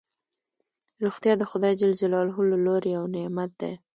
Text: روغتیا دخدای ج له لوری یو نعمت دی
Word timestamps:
روغتیا 1.03 1.33
دخدای 1.43 1.73
ج 1.79 1.81
له 2.11 2.19
لوری 2.65 2.89
یو 2.97 3.05
نعمت 3.15 3.51
دی 3.59 3.71